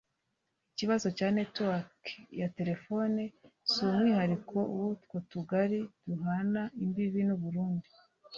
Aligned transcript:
Ikibazo 0.71 1.07
cya 1.17 1.27
network 1.35 2.01
ya 2.39 2.47
telefoni 2.57 3.23
si 3.71 3.79
umwihariko 3.87 4.57
w’utwo 4.75 5.15
tugari 5.31 5.79
duhana 6.07 6.61
imbibe 6.83 7.21
n’u 7.27 7.37
Burundi 7.43 7.87